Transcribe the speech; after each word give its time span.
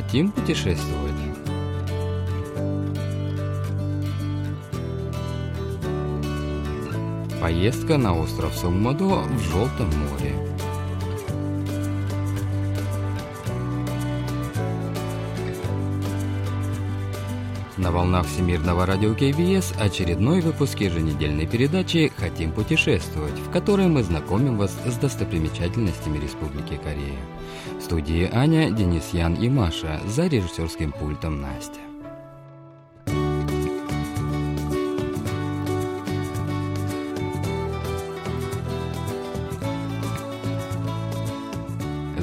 Хотим 0.00 0.30
путешествовать? 0.30 1.12
Поездка 7.40 7.98
на 7.98 8.16
остров 8.16 8.54
Соммодо 8.54 9.22
в 9.22 9.40
Желтом 9.40 9.90
море. 9.98 10.47
На 17.78 17.92
волнах 17.92 18.26
Всемирного 18.26 18.86
радио 18.86 19.14
КБС 19.14 19.72
очередной 19.78 20.40
выпуск 20.40 20.80
еженедельной 20.80 21.46
передачи 21.46 22.10
«Хотим 22.16 22.50
путешествовать», 22.50 23.38
в 23.38 23.52
которой 23.52 23.86
мы 23.86 24.02
знакомим 24.02 24.58
вас 24.58 24.76
с 24.84 24.96
достопримечательностями 24.96 26.18
Республики 26.18 26.76
Корея. 26.82 27.20
В 27.78 27.82
студии 27.84 28.28
Аня, 28.32 28.72
Денис 28.72 29.10
Ян 29.12 29.34
и 29.34 29.48
Маша, 29.48 30.00
за 30.06 30.26
режиссерским 30.26 30.90
пультом 30.90 31.40
Настя. 31.40 31.87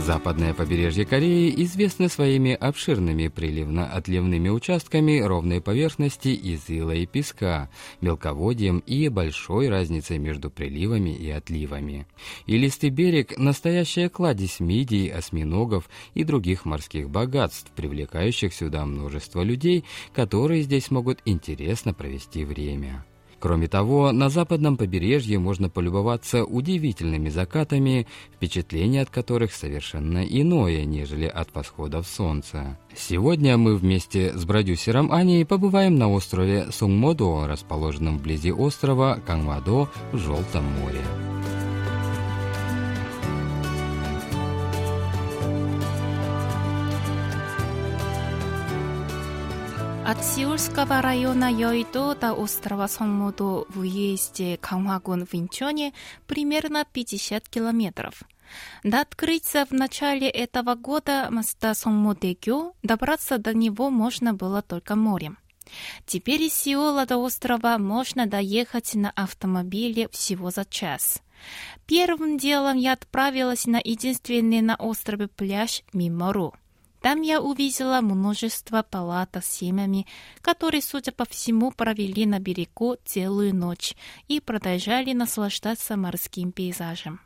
Западное 0.06 0.54
побережье 0.54 1.04
Кореи 1.04 1.52
известно 1.64 2.10
своими 2.10 2.54
обширными 2.54 3.28
приливно-отливными 3.28 4.50
участками 4.50 5.20
ровной 5.20 5.62
поверхности 5.62 6.28
из 6.28 6.70
ила 6.70 6.92
и 6.92 7.08
песка, 7.08 7.72
мелководьем 8.02 8.84
и 8.86 9.10
большой 9.10 9.68
разницей 9.68 10.20
между 10.20 10.52
приливами 10.52 11.10
и 11.10 11.32
отливами. 11.32 12.06
Илистый 12.46 12.92
берег– 12.92 13.36
настоящая 13.40 14.10
кладезь 14.10 14.60
мидий, 14.60 15.08
осьминогов 15.08 15.90
и 16.14 16.24
других 16.24 16.66
морских 16.66 17.10
богатств, 17.10 17.72
привлекающих 17.76 18.54
сюда 18.54 18.86
множество 18.86 19.42
людей, 19.42 19.86
которые 20.14 20.62
здесь 20.62 20.92
могут 20.92 21.18
интересно 21.26 21.96
провести 21.96 22.46
время. 22.46 23.04
Кроме 23.46 23.68
того, 23.68 24.12
на 24.12 24.30
западном 24.30 24.76
побережье 24.76 25.38
можно 25.38 25.70
полюбоваться 25.70 26.44
удивительными 26.44 27.30
закатами, 27.30 28.08
впечатление 28.36 29.04
от 29.04 29.12
которых 29.12 29.54
совершенно 29.54 30.26
иное, 30.26 30.84
нежели 30.84 31.28
от 31.28 31.54
восходов 31.54 32.08
солнца. 32.08 32.80
Сегодня 32.96 33.56
мы 33.58 33.76
вместе 33.76 34.36
с 34.36 34.44
продюсером 34.46 35.12
Аней 35.12 35.46
побываем 35.46 35.96
на 35.96 36.12
острове 36.12 36.72
Сунгмодо, 36.72 37.46
расположенном 37.46 38.18
вблизи 38.18 38.52
острова 38.52 39.20
Кангмадо 39.28 39.90
в 40.12 40.18
Желтом 40.18 40.64
море. 40.80 41.02
От 50.08 50.24
Сеульского 50.24 51.02
района 51.02 51.52
Йойдо 51.52 52.14
до 52.14 52.34
острова 52.34 52.88
Сонмудо 52.88 53.66
в 53.70 53.80
уезде 53.80 54.58
Камагун 54.58 55.26
в 55.26 55.34
Инчоне 55.34 55.94
примерно 56.28 56.86
50 56.86 57.50
километров. 57.50 58.22
До 58.84 59.02
открытия 59.02 59.66
в 59.66 59.72
начале 59.72 60.30
этого 60.30 60.76
года 60.76 61.30
моста 61.32 61.74
Сонмудэгё 61.74 62.74
добраться 62.84 63.40
до 63.40 63.56
него 63.56 63.90
можно 63.90 64.36
было 64.36 64.62
только 64.62 64.96
морем. 64.96 65.40
Теперь 66.06 66.44
из 66.44 66.54
Сеула 66.54 67.08
до 67.08 67.18
острова 67.18 67.80
можно 67.80 68.28
доехать 68.28 68.94
на 68.94 69.10
автомобиле 69.10 70.08
всего 70.10 70.52
за 70.52 70.66
час. 70.66 71.24
Первым 71.88 72.38
делом 72.38 72.78
я 72.78 72.94
отправилась 72.94 73.66
на 73.66 73.82
единственный 73.84 74.62
на 74.62 74.76
острове 74.76 75.28
пляж 75.28 75.82
Мимору. 75.94 76.54
Там 77.06 77.22
я 77.22 77.40
увидела 77.40 78.02
множество 78.02 78.82
палат 78.82 79.36
с 79.36 79.46
семьями, 79.46 80.08
которые, 80.42 80.82
судя 80.82 81.12
по 81.12 81.24
всему, 81.24 81.70
провели 81.70 82.26
на 82.26 82.40
берегу 82.40 82.96
целую 83.06 83.54
ночь 83.54 83.94
и 84.28 84.40
продолжали 84.40 85.14
наслаждаться 85.14 85.98
морским 85.98 86.52
пейзажем. 86.52 87.20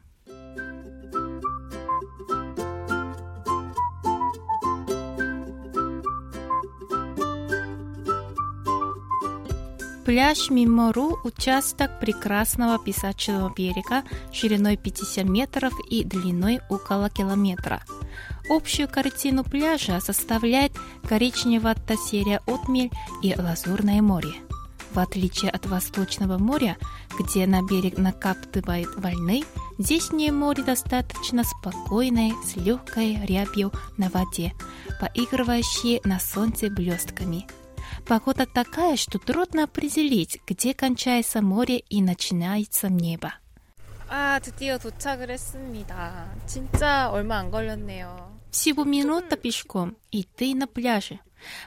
Пляж 10.03 10.49
Мимору– 10.49 11.19
участок 11.23 12.01
прекрасного 12.01 12.83
песочного 12.83 13.53
берега 13.55 14.03
шириной 14.33 14.75
50 14.75 15.23
метров 15.23 15.73
и 15.89 16.03
длиной 16.03 16.59
около 16.69 17.09
километра. 17.09 17.81
Общую 18.48 18.88
картину 18.88 19.44
пляжа 19.44 20.00
составляет 20.00 20.72
коричнево-серая 21.04 22.40
отмель 22.46 22.90
и 23.22 23.34
лазурное 23.36 24.02
море. 24.02 24.34
В 24.92 24.98
отличие 24.98 25.50
от 25.50 25.66
Восточного 25.66 26.38
моря, 26.38 26.76
где 27.18 27.46
на 27.46 27.62
берег 27.62 27.98
накапливает 27.98 28.88
волны, 28.96 29.42
здешнее 29.78 30.30
море 30.30 30.62
достаточно 30.62 31.42
спокойное, 31.42 32.32
с 32.44 32.56
легкой 32.56 33.18
рябью 33.26 33.72
на 33.96 34.08
воде, 34.08 34.52
поигрывающей 35.00 36.00
на 36.04 36.20
солнце 36.20 36.70
блестками – 36.70 37.56
Погода 38.06 38.46
такая, 38.46 38.96
что 38.96 39.18
трудно 39.18 39.64
определить, 39.64 40.38
где 40.46 40.74
кончается 40.74 41.40
море 41.40 41.78
и 41.78 42.02
начинается 42.02 42.88
небо. 42.88 43.32
아, 44.10 44.38
드디어 44.40 44.76
도착을 44.78 45.30
했습니다. 45.30 46.26
진짜 46.46 47.10
얼마 47.10 47.38
안 47.38 47.50
걸렸네요. 47.50 48.27
Всего 48.50 48.84
минута 48.84 49.36
пешком, 49.36 49.96
и 50.10 50.24
ты 50.24 50.54
на 50.54 50.66
пляже. 50.66 51.20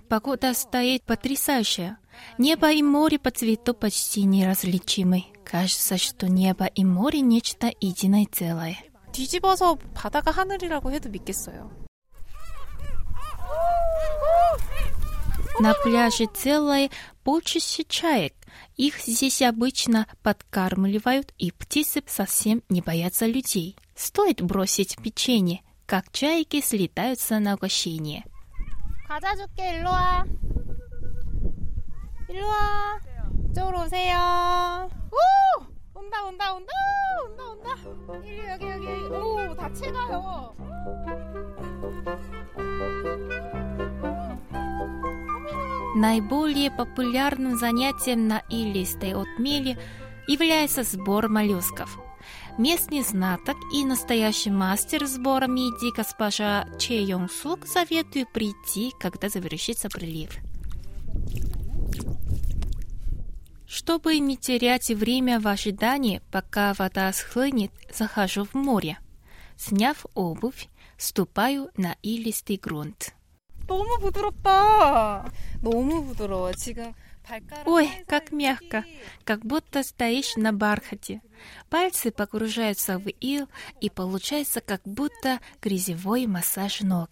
Погода 0.10 0.54
стоит 0.54 1.04
потрясающая. 1.04 1.98
Небо 2.38 2.72
и 2.72 2.82
море 2.82 3.20
по 3.20 3.30
цвету 3.30 3.74
почти 3.74 4.24
неразличимы. 4.24 5.26
Кажется, 5.44 5.98
что 5.98 6.28
небо 6.28 6.66
и 6.66 6.84
море 6.84 7.22
нечто 7.22 7.72
единое 7.80 8.26
целое. 8.32 8.78
뒤집어서 9.14 9.78
바다가 9.96 10.32
하늘이라고 10.32 10.92
해도 10.92 11.10
믿겠어요. 11.10 11.72
На 15.60 15.74
пляже 15.74 16.28
целое 16.28 16.90
полчища 17.24 17.84
чаек. 17.84 18.34
Их 18.76 19.00
здесь 19.00 19.42
обычно 19.42 20.08
подкармливают, 20.22 21.34
и 21.40 21.52
птицы 21.52 22.04
совсем 22.06 22.64
не 22.70 22.82
боятся 22.82 23.26
людей. 23.26 23.76
Стоит 23.96 24.42
бросить 24.42 24.98
печенье, 25.02 25.62
как 25.92 26.12
чайки 26.12 26.62
слетаются 26.62 27.40
на 27.40 27.54
угощение. 27.56 28.24
과자 29.08 29.36
줄게, 29.36 29.78
일로 29.78 29.90
와. 29.90 30.26
일로 32.28 32.46
와. 32.48 33.00
이쪽으로 33.50 33.84
오세요. 33.84 34.90
오! 35.12 35.64
온다, 35.94 36.26
온다, 36.26 36.54
온다, 36.54 36.74
온다, 37.26 37.44
온다. 37.52 38.24
일로 38.28 38.50
여기, 38.50 38.66
여기. 38.66 38.88
오, 39.16 39.56
다 39.56 39.72
채가요. 39.74 40.56
Наиболее 45.96 46.70
популярным 46.70 47.58
занятием 47.58 48.28
на 48.28 48.44
илистой 48.50 49.14
отмели 49.14 49.78
является 50.28 50.84
сбор 50.84 51.28
моллюсков. 51.28 51.98
Местный 52.58 53.04
знаток 53.04 53.58
и 53.74 53.86
настоящий 53.86 54.50
мастер 54.50 55.06
сбора 55.06 55.48
мидий 55.48 55.94
госпожа 55.96 56.66
Че 56.80 57.04
Йонг 57.04 57.32
Сук 57.32 57.68
советует 57.68 58.32
прийти, 58.34 58.92
когда 59.00 59.30
завершится 59.30 59.90
прилив. 59.90 60.32
Чтобы 63.68 64.18
не 64.20 64.38
терять 64.38 64.90
время 64.90 65.40
в 65.40 65.48
ожидании, 65.48 66.22
пока 66.32 66.74
вода 66.74 67.12
схлынет, 67.14 67.72
захожу 67.94 68.46
в 68.46 68.54
море. 68.56 68.98
Сняв 69.58 70.06
обувь, 70.16 70.70
ступаю 70.98 71.70
на 71.78 71.96
илистый 72.02 72.58
грунт. 72.58 73.14
너무 73.68 74.00
부드럽다. 74.00 75.30
너무 75.62 76.04
부드러워. 76.06 76.54
지금 76.54 76.86
발가락 76.86 77.11
Ой, 77.65 77.91
как 78.07 78.33
мягко, 78.33 78.85
как 79.25 79.45
будто 79.45 79.83
стоишь 79.83 80.37
на 80.37 80.53
бархате. 80.53 81.23
Пальцы 81.71 82.11
погружаются 82.11 82.99
в 82.99 83.09
ил, 83.09 83.49
и 83.81 83.89
получается 83.89 84.61
как 84.61 84.83
будто 84.85 85.41
грязевой 85.63 86.27
массаж 86.27 86.81
ног. 86.83 87.11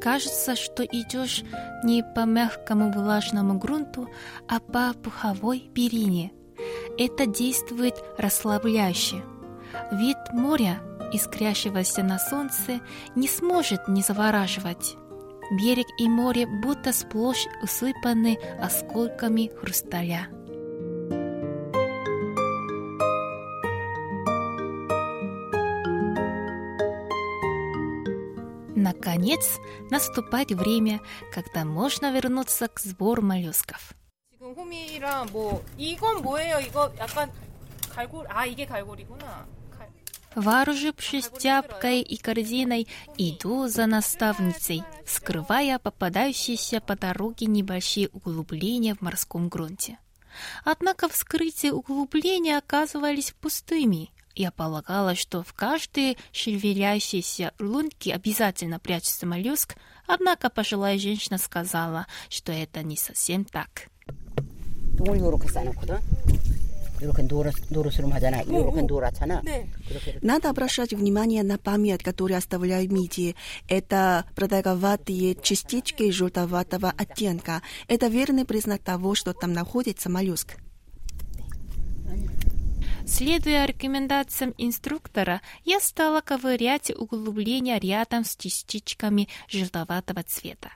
Кажется, 0.00 0.54
что 0.54 0.84
идешь 0.84 1.42
не 1.82 2.02
по 2.14 2.20
мягкому 2.20 2.92
влажному 2.92 3.58
грунту, 3.58 4.08
а 4.48 4.60
по 4.60 4.94
пуховой 4.94 5.68
перине– 5.74 6.32
это 6.98 7.26
действует 7.26 8.02
расслабляюще. 8.18 9.22
Вид 9.92 10.16
моря, 10.32 10.80
искрящегося 11.12 12.02
на 12.02 12.18
солнце, 12.18 12.80
не 13.14 13.28
сможет 13.28 13.88
не 13.88 14.02
завораживать. 14.02 14.96
Берег 15.50 15.86
и 15.98 16.08
море 16.08 16.46
будто 16.46 16.92
сплошь 16.92 17.46
усыпаны 17.62 18.38
осколками 18.60 19.50
хрусталя. 19.60 20.28
Наконец, 28.74 29.58
наступает 29.90 30.50
время, 30.52 31.00
когда 31.32 31.64
можно 31.64 32.12
вернуться 32.12 32.68
к 32.68 32.78
сбору 32.78 33.22
моллюсков. 33.22 33.94
지금 34.45 34.53
호미랑 34.53 35.27
뭐 35.31 35.63
이건 35.77 36.21
뭐예요? 36.21 36.59
이거 36.59 36.91
약간 36.99 37.31
갈고리 37.89 38.27
아 38.29 38.45
이게 38.45 38.65
갈고리구나. 38.65 39.47
갈- 39.71 39.89
Вооружившись 40.35 41.29
тяпкой 41.37 42.01
и 42.01 42.17
корзиной, 42.17 42.87
иду 43.17 43.67
за 43.67 43.85
наставницей, 43.85 44.83
скрывая 45.05 45.77
попадающиеся 45.79 46.79
по 46.81 46.95
дороге 46.95 47.47
небольшие 47.47 48.07
углубления 48.09 48.95
в 48.95 49.01
морском 49.01 49.49
грунте. 49.49 49.97
Однако 50.63 51.09
вскрытие 51.09 51.73
углубления 51.73 52.57
оказывались 52.57 53.33
пустыми. 53.41 54.11
Я 54.33 54.51
полагала, 54.51 55.13
что 55.15 55.43
в 55.43 55.51
каждой 55.53 56.17
шевелящейся 56.31 57.51
лунке 57.59 58.13
обязательно 58.13 58.79
прячется 58.79 59.25
моллюск, 59.25 59.75
однако 60.07 60.49
пожилая 60.49 60.97
женщина 60.97 61.37
сказала, 61.37 62.07
что 62.29 62.53
это 62.53 62.81
не 62.81 62.95
совсем 62.95 63.43
так. 63.43 63.89
똥을 64.97 65.19
요렇게 65.19 65.47
싸놓거든. 65.49 65.97
요렇게 67.01 67.23
노릇, 67.23 67.55
노릇으로 67.69 68.09
하잖아. 68.09 68.43
요렇게 68.45 68.81
노랗잖아. 68.83 69.41
네. 69.43 69.67
그렇게 69.87 70.11
이렇게 70.11 70.25
Надо 70.25 70.49
обращать 70.49 70.93
внимание 70.93 71.41
на 71.43 71.57
память, 71.57 72.03
которую 72.03 72.37
оставляют 72.37 72.91
мидии. 72.91 73.35
Это 73.67 74.25
продолговатые 74.35 75.35
частички 75.41 76.11
желтоватого 76.11 76.93
оттенка. 76.95 77.61
Это 77.87 78.07
верный 78.07 78.45
признак 78.45 78.81
того, 78.83 79.15
что 79.15 79.33
там 79.33 79.53
находится 79.53 80.09
моллюск. 80.09 80.57
Следуя 83.05 83.65
рекомендациям 83.65 84.53
инструктора, 84.57 85.41
я 85.65 85.79
стала 85.79 86.21
ковырять 86.21 86.91
углубления 86.91 87.79
рядом 87.79 88.23
с 88.23 88.35
частичками 88.37 89.27
желтоватого 89.49 90.23
цвета. 90.23 90.69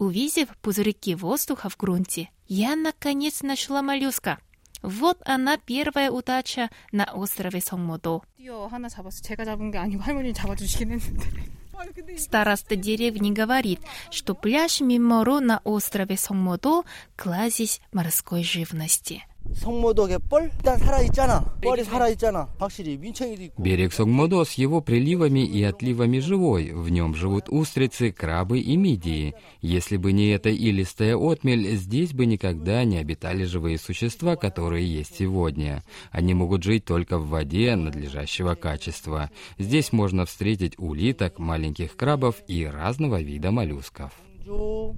Увидев 0.00 0.48
пузырьки 0.62 1.14
воздуха 1.14 1.68
в 1.68 1.76
грунте, 1.76 2.30
я 2.48 2.74
наконец 2.74 3.42
нашла 3.42 3.82
моллюска. 3.82 4.38
Вот 4.80 5.18
она 5.26 5.58
первая 5.58 6.10
удача 6.10 6.70
на 6.90 7.04
острове 7.04 7.60
Сонгмодо. 7.60 8.22
Староста 12.18 12.76
деревни 12.76 13.30
говорит, 13.30 13.80
что 14.10 14.34
пляж 14.34 14.80
Миморо 14.80 15.40
на 15.40 15.60
острове 15.64 16.16
Сонгмодо– 16.16 16.84
кладезь 17.16 17.82
морской 17.92 18.42
живности. 18.42 19.22
성모독의 19.53 20.19
뻘 20.29 20.51
일단 20.57 20.77
살아있잖아 20.77 21.57
뻘이 21.61 21.83
살아있잖아 21.83 22.47
확실히 22.57 22.97
민청이도 22.97 23.43
있고 23.43 23.63
Берег 23.63 23.93
Согмодо 23.93 24.43
с 24.43 24.53
его 24.53 24.81
приливами 24.81 25.45
и 25.45 25.63
отливами 25.63 26.19
живой. 26.19 26.71
В 26.71 26.89
нем 26.89 27.15
живут 27.15 27.45
устрицы, 27.49 28.11
крабы 28.11 28.59
и 28.59 28.75
мидии. 28.75 29.33
Если 29.61 29.97
бы 29.97 30.11
не 30.11 30.29
эта 30.29 30.49
илистая 30.49 31.15
отмель, 31.15 31.75
здесь 31.77 32.13
бы 32.13 32.25
никогда 32.25 32.83
не 32.83 32.97
обитали 32.97 33.43
живые 33.43 33.77
существа, 33.77 34.35
которые 34.35 34.85
есть 34.85 35.15
сегодня. 35.17 35.83
Они 36.11 36.33
могут 36.33 36.63
жить 36.63 36.85
только 36.85 37.17
в 37.17 37.29
воде 37.29 37.75
надлежащего 37.75 38.55
качества. 38.55 39.29
Здесь 39.57 39.93
можно 39.93 40.25
встретить 40.25 40.73
улиток, 40.77 41.39
маленьких 41.39 41.95
крабов 41.95 42.35
и 42.47 42.65
разного 42.65 43.21
вида 43.21 43.51
моллюсков. 43.51 44.11
조 44.45 44.95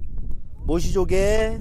모시조개 0.64 1.58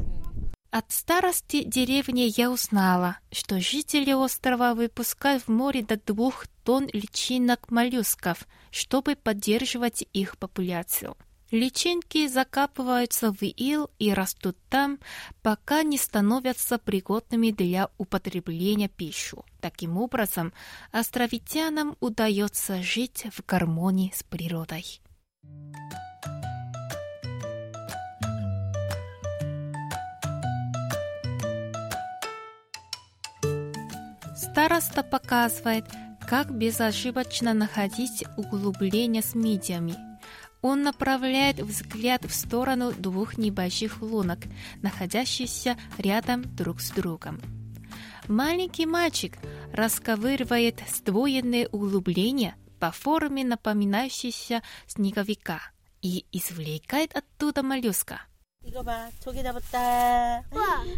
от 0.72 0.90
старости 0.90 1.64
деревни 1.64 2.32
я 2.34 2.50
узнала, 2.50 3.18
что 3.30 3.60
жители 3.60 4.10
острова 4.12 4.72
выпускают 4.72 5.42
в 5.42 5.48
море 5.48 5.82
до 5.82 5.98
двух 5.98 6.46
тонн 6.64 6.88
личинок 6.94 7.70
моллюсков, 7.70 8.48
чтобы 8.70 9.14
поддерживать 9.14 10.06
их 10.14 10.38
популяцию. 10.38 11.18
Личинки 11.50 12.26
закапываются 12.26 13.30
в 13.30 13.42
ил 13.42 13.90
и 13.98 14.14
растут 14.14 14.56
там, 14.70 14.98
пока 15.42 15.82
не 15.82 15.98
становятся 15.98 16.78
пригодными 16.78 17.50
для 17.50 17.90
употребления 17.98 18.88
пищу. 18.88 19.44
Таким 19.60 19.98
образом, 19.98 20.54
островитянам 20.90 21.98
удается 22.00 22.82
жить 22.82 23.26
в 23.30 23.44
гармонии 23.44 24.10
с 24.16 24.22
природой. 24.22 25.02
Староста 34.52 35.02
показывает, 35.02 35.86
как 36.28 36.54
безошибочно 36.54 37.54
находить 37.54 38.22
углубления 38.36 39.22
с 39.22 39.34
мидиями. 39.34 39.96
Он 40.60 40.82
направляет 40.82 41.60
взгляд 41.60 42.26
в 42.26 42.34
сторону 42.34 42.92
двух 42.92 43.38
небольших 43.38 44.02
лунок, 44.02 44.40
находящихся 44.82 45.78
рядом 45.96 46.42
друг 46.54 46.82
с 46.82 46.90
другом. 46.90 47.40
Маленький 48.28 48.84
мальчик 48.84 49.38
расковыривает 49.72 50.82
сдвоенные 50.86 51.68
углубления 51.68 52.54
по 52.78 52.90
форме 52.90 53.46
напоминающиеся 53.46 54.62
снеговика 54.86 55.62
и 56.02 56.26
извлекает 56.30 57.16
оттуда 57.16 57.62
моллюска. 57.62 58.20
이거 58.63 58.83
봐, 58.83 59.09
조개 59.21 59.41
잡았다. 59.43 60.43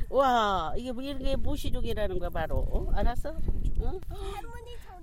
와, 0.09 0.73
이게 0.75 0.91
뭐 0.91 1.03
이게 1.03 1.35
모시조개라는 1.35 2.17
거야 2.19 2.29
바로. 2.29 2.57
어? 2.57 2.91
알았어? 2.93 3.35
응? 3.81 3.99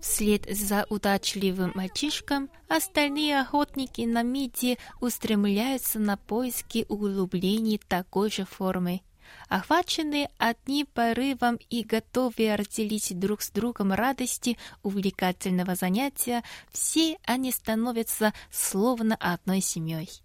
Вслед 0.00 0.44
за 0.50 0.84
удачливым 0.90 1.73
мальчишком 1.75 2.50
остальные 2.69 3.40
охотники 3.40 4.02
на 4.02 4.23
миди 4.23 4.78
устремляются 5.00 5.99
на 5.99 6.17
поиски 6.17 6.84
углублений 6.88 7.81
такой 7.88 8.31
же 8.31 8.44
формы. 8.44 9.02
Охваченные 9.49 10.31
одним 10.38 10.87
порывом 10.87 11.59
и 11.71 11.83
готовые 11.83 12.54
разделить 12.56 13.18
друг 13.18 13.42
с 13.42 13.50
другом 13.50 13.92
радости 13.92 14.59
увлекательного 14.83 15.75
занятия, 15.75 16.45
все 16.71 17.16
они 17.25 17.50
становятся 17.50 18.35
словно 18.50 19.16
одной 19.16 19.61
семьей. 19.61 20.23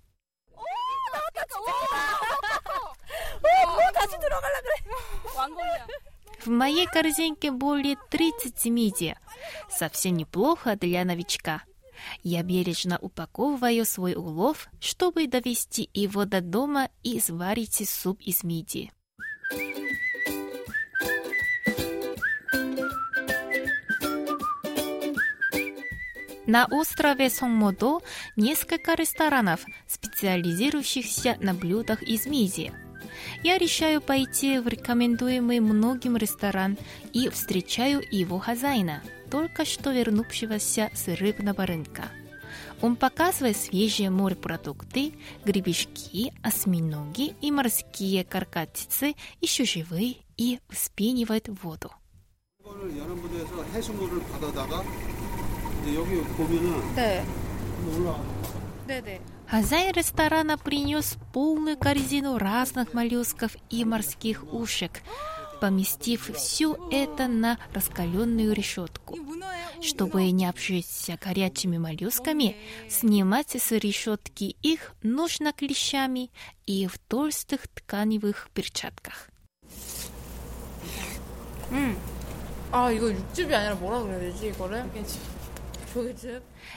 в 6.45 6.49
моей 6.49 6.87
корзинке 6.87 7.51
более 7.51 7.97
30 8.11 8.67
мидий. 8.67 9.17
Совсем 9.69 10.17
неплохо 10.17 10.77
для 10.77 11.05
новичка. 11.05 11.63
Я 12.23 12.43
бережно 12.43 12.99
упаковываю 12.99 13.85
свой 13.85 14.15
улов, 14.15 14.69
чтобы 14.81 15.27
довести 15.27 15.91
его 15.93 16.25
до 16.25 16.41
дома 16.41 16.89
и 17.03 17.19
сварить 17.21 17.89
суп 17.89 18.21
из 18.21 18.45
мидии. 18.45 18.93
На 26.47 26.67
острове 26.67 27.29
Сонгмодо 27.29 28.03
несколько 28.37 28.95
ресторанов, 28.95 29.67
специализирующихся 29.89 31.37
на 31.41 31.55
блюдах 31.55 32.03
из 32.03 32.27
мидии. 32.27 32.73
Я 33.43 33.59
решаю 33.59 34.01
пойти 34.01 34.59
в 34.59 34.69
рекомендуемый 34.69 35.61
многим 35.61 36.17
ресторан 36.17 36.77
и 37.13 37.29
встречаю 37.29 38.03
его 38.11 38.39
хозяина, 38.39 39.03
только 39.31 39.65
что 39.65 39.93
вернувшегося 39.93 40.91
с 40.95 41.09
рыбного 41.09 41.67
рынка. 41.67 42.05
Он 42.83 42.97
показывает 42.97 43.57
свежие 43.57 44.11
морепродукты, 44.11 45.15
гребешки, 45.45 46.33
осьминоги 46.43 47.35
и 47.41 47.51
морские 47.51 48.25
каркатицы, 48.25 49.15
еще 49.41 49.65
живые, 49.65 50.17
и 50.37 50.61
вспенивает 50.69 51.49
воду. 51.49 51.91
네. 59.01 59.21
올라 59.46 59.62
네네. 59.62 59.62
Хозяин 59.62 59.92
ресторана 59.94 60.58
принес 60.58 61.18
полную 61.34 61.78
корзину 61.78 62.38
разных 62.38 62.94
моллюсков 62.94 63.58
и 63.70 63.84
морских 63.84 64.46
ушек, 64.54 65.02
поместив 65.60 66.32
все 66.36 66.78
это 66.90 67.28
на 67.28 67.58
раскаленную 67.74 68.54
решетку. 68.54 69.18
문어예요. 69.18 69.82
Чтобы 69.82 70.32
не 70.32 70.46
обжечься 70.46 71.18
горячими 71.22 71.78
моллюсками, 71.78 72.56
снимать 72.90 73.56
с 73.56 73.72
решетки 73.72 74.56
их 74.62 74.94
нужно 75.04 75.52
клещами 75.52 76.32
и 76.66 76.88
в 76.88 76.98
толстых 76.98 77.68
тканевых 77.68 78.50
перчатках. 78.54 79.30
아 82.74 82.90
이거 82.90 83.12
육즙이 83.12 83.54
아니라 83.54 83.76
뭐라 83.76 84.02
그래야 84.02 84.20
되지 84.20 84.48
이거를? 84.48 84.90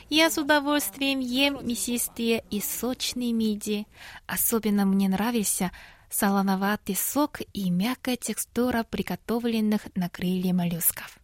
Я 0.10 0.30
с 0.30 0.38
удовольствием 0.38 1.20
ем 1.20 1.66
мясистые 1.66 2.44
и 2.50 2.62
сочные 2.62 3.34
мидии. 3.34 3.88
Особенно 4.28 4.86
мне 4.86 5.10
нравится 5.10 5.72
солоноватый 6.10 6.96
сок 6.96 7.40
и 7.54 7.70
мягкая 7.70 8.18
текстура 8.18 8.84
приготовленных 8.84 9.88
на 9.96 10.10
гриле 10.10 10.54
моллюсков. 10.54 11.20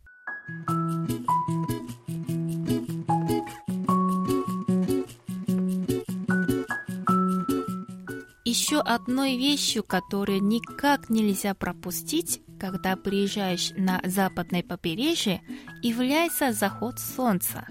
Еще 8.45 8.79
одной 8.79 9.37
вещью, 9.37 9.83
которую 9.83 10.41
никак 10.41 11.09
нельзя 11.09 11.53
пропустить, 11.55 12.41
когда 12.59 12.95
приезжаешь 12.95 13.71
на 13.75 14.01
западное 14.05 14.63
побережье, 14.63 15.41
является 15.81 16.53
заход 16.53 16.99
солнца. 16.99 17.67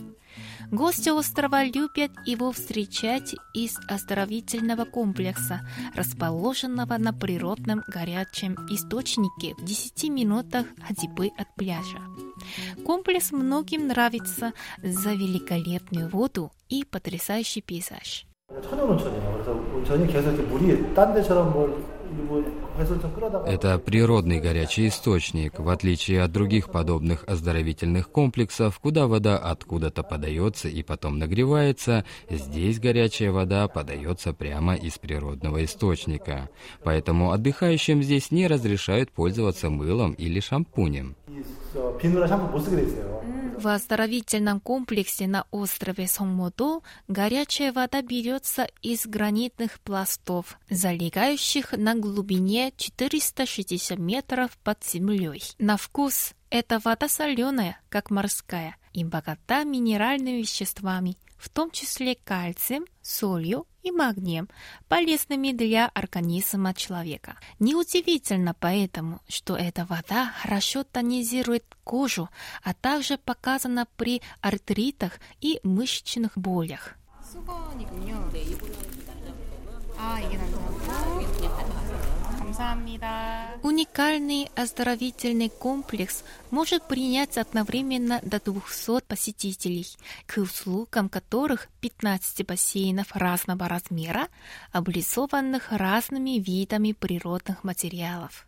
Гости 0.73 1.09
острова 1.09 1.63
любят 1.63 2.11
его 2.25 2.51
встречать 2.51 3.35
из 3.53 3.77
оздоровительного 3.87 4.85
комплекса, 4.85 5.61
расположенного 5.95 6.97
на 6.97 7.13
природном 7.13 7.83
горячем 7.87 8.55
источнике 8.69 9.55
в 9.57 9.63
10 9.63 10.09
минутах 10.09 10.65
ходьбы 10.81 11.31
от 11.37 11.47
пляжа. 11.55 11.99
Комплекс 12.85 13.31
многим 13.31 13.87
нравится 13.87 14.53
за 14.81 15.13
великолепную 15.13 16.09
воду 16.09 16.51
и 16.69 16.83
потрясающий 16.83 17.61
пейзаж. 17.61 18.25
천연온천이에요. 18.49 19.31
그래서 19.33 19.51
온천이 19.51 20.07
계속 20.07 20.31
이렇게 20.31 20.43
물이 20.43 20.93
딴 20.95 21.13
데처럼 21.13 21.53
뭘 21.53 21.69
뭐, 21.69 22.39
해수처럼 22.39 22.49
끌어다가 22.49 22.62
это 23.46 23.78
природный 23.78 24.40
горячий 24.40 24.88
источник, 24.88 25.58
в 25.58 25.68
отличие 25.68 26.22
от 26.22 26.32
других 26.32 26.70
подобных 26.70 27.24
оздоровительных 27.26 28.10
комплексов, 28.10 28.78
куда 28.80 29.06
вода 29.06 29.38
откуда-то 29.38 30.02
подается 30.02 30.68
и 30.68 30.82
потом 30.82 31.18
нагревается, 31.18 32.04
здесь 32.28 32.80
горячая 32.80 33.30
вода 33.30 33.68
подается 33.68 34.32
прямо 34.32 34.74
из 34.74 34.98
природного 34.98 35.64
источника. 35.64 36.50
Поэтому 36.82 37.30
отдыхающим 37.30 38.02
здесь 38.02 38.30
не 38.30 38.48
разрешают 38.48 39.10
пользоваться 39.12 39.70
мылом 39.70 40.12
или 40.12 40.40
шампунем. 40.40 41.14
В 43.56 43.68
оздоровительном 43.68 44.60
комплексе 44.60 45.26
на 45.28 45.46
острове 45.52 46.08
Соммодо 46.08 46.82
горячая 47.06 47.72
вода 47.72 48.02
берется 48.02 48.66
из 48.82 49.06
гранитных 49.06 49.80
пластов, 49.80 50.58
залегающих 50.68 51.72
на 51.72 51.94
глубине 51.94 52.72
460 52.76 53.98
метров 53.98 54.58
под 54.58 54.84
землей. 54.84 55.42
На 55.58 55.76
вкус 55.76 56.34
эта 56.50 56.80
вода 56.80 57.08
соленая, 57.08 57.80
как 57.88 58.10
морская, 58.10 58.76
и 58.92 59.04
богата 59.04 59.64
минеральными 59.64 60.38
веществами, 60.38 61.16
в 61.36 61.48
том 61.48 61.70
числе 61.70 62.16
кальцием, 62.16 62.86
солью 63.02 63.66
и 63.83 63.91
магнием, 63.91 64.49
полезными 64.87 65.51
для 65.51 65.87
организма 65.87 66.73
человека. 66.73 67.37
Неудивительно 67.59 68.55
поэтому, 68.59 69.21
что 69.27 69.55
эта 69.55 69.85
вода 69.85 70.33
хорошо 70.41 70.83
тонизирует 70.83 71.63
кожу, 71.83 72.29
а 72.63 72.73
также 72.73 73.17
показана 73.17 73.87
при 73.97 74.21
артритах 74.41 75.19
и 75.41 75.59
мышечных 75.63 76.37
болях. 76.37 76.95
수건이군요. 77.31 78.31
아, 80.01 80.19
이게 80.19 80.37
남자고. 80.37 81.82
감사합니다. 82.53 83.59
Уникальный 83.63 84.49
оздоровительный 84.55 85.49
комплекс 85.49 86.23
может 86.51 86.87
принять 86.87 87.37
одновременно 87.37 88.19
до 88.23 88.39
200 88.39 89.01
посетителей, 89.01 89.87
к 90.27 90.37
услугам 90.37 91.09
которых 91.09 91.67
15 91.81 92.45
бассейнов 92.45 93.15
разного 93.15 93.67
размера, 93.67 94.27
облицованных 94.71 95.71
разными 95.71 96.39
видами 96.39 96.93
природных 96.93 97.63
материалов. 97.63 98.45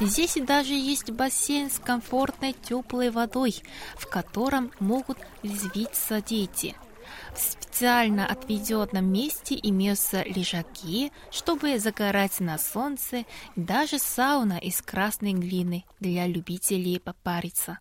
Здесь 0.00 0.38
даже 0.46 0.74
есть 0.74 1.10
бассейн 1.10 1.70
с 1.70 1.80
комфортной 1.80 2.52
теплой 2.52 3.10
водой, 3.10 3.56
в 3.96 4.06
котором 4.06 4.70
могут 4.78 5.18
резвиться 5.42 6.22
дети. 6.22 6.76
В 7.34 7.38
специально 7.38 8.26
отведенном 8.26 9.10
месте 9.12 9.58
имеются 9.62 10.22
лежаки, 10.22 11.12
чтобы 11.30 11.78
загорать 11.78 12.40
на 12.40 12.58
солнце, 12.58 13.18
и 13.18 13.26
даже 13.56 13.98
сауна 13.98 14.58
из 14.58 14.82
красной 14.82 15.32
глины 15.32 15.84
для 16.00 16.26
любителей 16.26 16.98
попариться. 16.98 17.78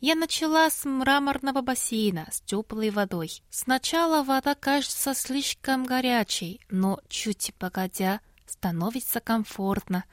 Я 0.00 0.14
начала 0.14 0.68
с 0.68 0.84
мраморного 0.84 1.62
бассейна 1.62 2.28
с 2.30 2.40
теплой 2.40 2.90
водой. 2.90 3.42
Сначала 3.50 4.22
вода 4.22 4.54
кажется 4.54 5.14
слишком 5.14 5.84
горячей, 5.84 6.60
но 6.70 7.00
чуть 7.08 7.54
погодя 7.58 8.20
становится 8.46 9.20
комфортно, 9.20 10.04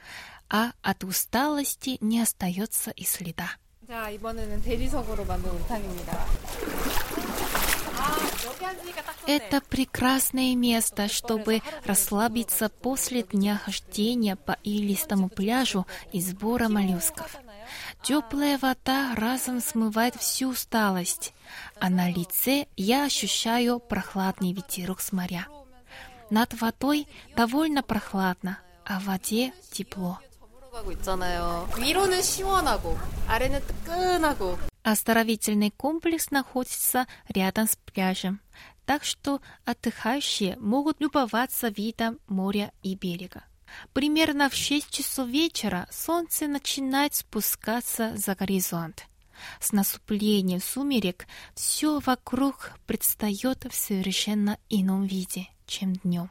а 0.49 0.71
от 0.81 1.03
усталости 1.03 1.97
не 2.01 2.21
остается 2.21 2.91
и 2.91 3.03
следа. 3.03 3.49
자, 3.87 4.09
이번에는 4.09 4.61
대리석으로 4.63 5.23
만든 5.23 5.49
온탕입니다. 5.51 6.25
Это 9.26 9.60
прекрасное 9.60 10.54
место, 10.56 11.08
чтобы 11.08 11.62
расслабиться 11.84 12.68
после 12.68 13.22
дня 13.22 13.60
хождения 13.64 14.36
по 14.36 14.56
илистому 14.64 15.28
пляжу 15.28 15.86
и 16.12 16.20
сбора 16.20 16.68
моллюсков. 16.68 17.36
Теплая 18.02 18.58
вода 18.58 19.14
разом 19.14 19.60
смывает 19.60 20.16
всю 20.16 20.50
усталость, 20.50 21.32
а 21.78 21.88
на 21.88 22.10
лице 22.10 22.66
я 22.76 23.04
ощущаю 23.04 23.78
прохладный 23.78 24.52
ветерок 24.52 25.00
с 25.00 25.12
моря. 25.12 25.46
Над 26.30 26.60
водой 26.60 27.06
довольно 27.36 27.82
прохладно, 27.82 28.58
а 28.84 28.98
в 28.98 29.04
воде 29.04 29.52
тепло. 29.70 30.18
가고 34.81 35.31
있잖아요. 35.31 35.67
위로는 35.67 35.67
시원하고 35.67 35.67
아래는 35.67 35.67
뜨끈하고 35.67 35.67
Оздоровительный 35.67 35.73
комплекс 35.75 36.31
находится 36.31 37.07
рядом 37.29 37.67
с 37.67 37.75
пляжем, 37.75 38.39
так 38.85 39.03
что 39.03 39.41
отдыхающие 39.65 40.55
могут 40.57 41.01
любоваться 41.01 41.67
видом 41.69 42.19
моря 42.27 42.71
и 42.83 42.95
берега. 42.95 43.43
Примерно 43.93 44.49
в 44.49 44.53
6 44.55 44.89
часов 44.89 45.27
вечера 45.27 45.87
солнце 45.91 46.47
начинает 46.47 47.13
спускаться 47.15 48.15
за 48.15 48.33
горизонт. 48.33 49.07
С 49.59 49.73
наступлением 49.73 50.61
сумерек 50.61 51.27
все 51.53 51.99
вокруг 51.99 52.71
предстает 52.87 53.65
в 53.69 53.75
совершенно 53.75 54.57
ином 54.69 55.05
виде, 55.05 55.47
чем 55.67 55.93
днем. 55.93 56.29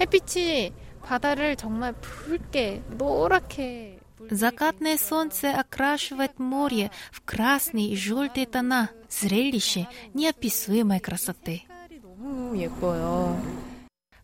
햇빛이 0.00 0.72
바다를 1.02 1.56
정말 1.56 1.92
붉게 1.92 2.82
노랗게 2.96 3.98
Закатное 4.30 4.98
солнце 4.98 5.50
окрашивает 5.50 6.38
море 6.38 6.90
в 7.10 7.22
красные 7.22 7.88
и 7.90 7.96
желтые 7.96 8.46
тона. 8.46 8.90
Зрелище 9.10 9.88
неописуемой 10.14 11.00
красоты. 11.00 11.62
색깔이 11.68 12.00
너무 12.00 12.56
예뻐요. 12.56 13.40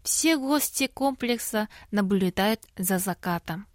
Все 0.03 0.37
гости 0.37 0.87
комплекса 0.87 1.69
наблюдают 1.91 2.63
за 2.77 2.99
закатом. 2.99 3.67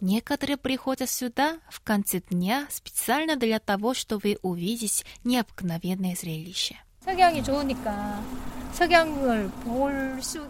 Некоторые 0.00 0.56
приходят 0.56 1.08
сюда 1.10 1.58
в 1.68 1.80
конце 1.80 2.20
дня 2.20 2.66
специально 2.70 3.36
для 3.36 3.58
того, 3.58 3.94
чтобы 3.94 4.38
увидеть 4.42 5.04
необыкновенное 5.24 6.14
зрелище. 6.14 6.76
석양이 7.04 7.42
좋으니까 7.44 8.22
석양을 8.72 9.50
볼수 9.62 10.48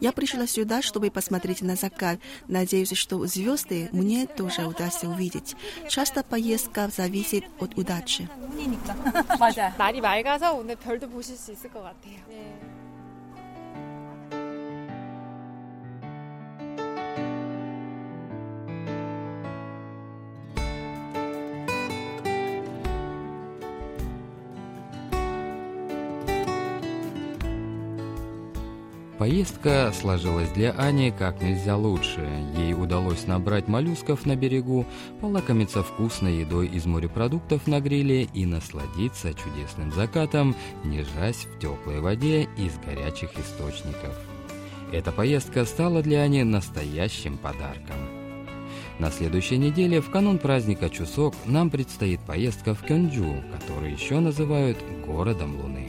я 0.00 0.12
пришла 0.12 0.46
сюда, 0.46 0.82
чтобы 0.82 1.10
посмотреть 1.10 1.62
на 1.62 1.76
закат. 1.76 2.18
Надеюсь, 2.48 2.92
что 2.96 3.24
звезды 3.26 3.88
мне 3.92 4.26
тоже 4.26 4.66
удастся 4.66 5.08
увидеть. 5.08 5.56
Часто 5.88 6.22
поездка 6.22 6.88
зависит 6.94 7.44
от 7.60 7.76
удачи. 7.78 8.28
Поездка 29.24 29.90
сложилась 29.98 30.50
для 30.50 30.72
Ани 30.72 31.10
как 31.10 31.40
нельзя 31.40 31.78
лучше. 31.78 32.28
Ей 32.58 32.74
удалось 32.74 33.26
набрать 33.26 33.68
моллюсков 33.68 34.26
на 34.26 34.36
берегу, 34.36 34.84
полакомиться 35.22 35.82
вкусной 35.82 36.40
едой 36.40 36.66
из 36.66 36.84
морепродуктов 36.84 37.66
на 37.66 37.80
гриле 37.80 38.24
и 38.24 38.44
насладиться 38.44 39.32
чудесным 39.32 39.92
закатом, 39.92 40.54
нежась 40.84 41.46
в 41.46 41.58
теплой 41.58 42.00
воде 42.00 42.42
из 42.58 42.76
горячих 42.84 43.30
источников. 43.38 44.14
Эта 44.92 45.10
поездка 45.10 45.64
стала 45.64 46.02
для 46.02 46.20
Ани 46.20 46.42
настоящим 46.42 47.38
подарком. 47.38 47.96
На 48.98 49.10
следующей 49.10 49.56
неделе, 49.56 50.02
в 50.02 50.10
канун 50.10 50.36
праздника 50.36 50.90
Чусок, 50.90 51.34
нам 51.46 51.70
предстоит 51.70 52.20
поездка 52.20 52.74
в 52.74 52.82
Кёнджу, 52.82 53.42
который 53.58 53.90
еще 53.90 54.20
называют 54.20 54.76
«городом 55.06 55.58
Луны». 55.58 55.88